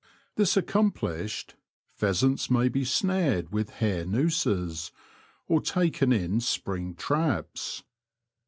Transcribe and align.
This 0.35 0.57
accomplished, 0.57 1.53
pheasants 1.93 2.49
may 2.49 2.69
be 2.69 2.83
snared 2.83 3.53
with 3.53 3.69
hair 3.69 4.03
nooses, 4.03 4.91
or 5.47 5.61
taken 5.61 6.11
in 6.11 6.39
spring 6.39 6.95
traps. 6.95 7.83